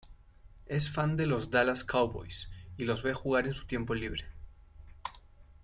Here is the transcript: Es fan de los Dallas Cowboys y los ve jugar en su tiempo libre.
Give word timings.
Es 0.65 0.89
fan 0.89 1.15
de 1.15 1.27
los 1.27 1.51
Dallas 1.51 1.83
Cowboys 1.83 2.49
y 2.75 2.85
los 2.85 3.03
ve 3.03 3.13
jugar 3.13 3.45
en 3.45 3.53
su 3.53 3.67
tiempo 3.67 3.93
libre. 3.93 4.25